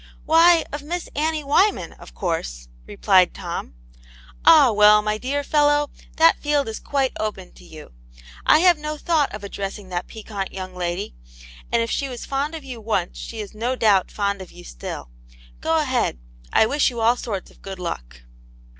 [0.25, 3.75] "Why, of Miss Annie Wyman, of course," replied Tom."
[4.45, 7.91] Ah, well, my dear fellow, that field is quite open to you.
[8.43, 11.13] I have no thought' of addressing that piquant young lady,
[11.71, 14.63] and if she was fond of you once she is no doubt fond of you
[14.63, 15.11] still.
[15.59, 16.17] Go ahead.
[16.51, 18.23] I wish you all sorts of good luck."